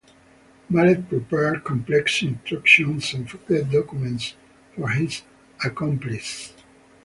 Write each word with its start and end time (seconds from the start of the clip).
Malet 0.67 1.07
prepared 1.09 1.63
complex 1.63 2.23
instructions 2.23 3.13
and 3.13 3.29
forged 3.29 3.71
documents 3.71 4.33
for 4.75 4.89
his 4.89 5.21
accomplices. 5.63 6.53